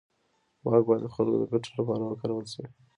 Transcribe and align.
واک 0.65 0.83
باید 0.87 1.01
د 1.03 1.07
خلکو 1.15 1.37
د 1.41 1.45
ګټو 1.51 1.69
لپاره 1.79 2.03
وکارول 2.05 2.45
شي. 2.53 2.63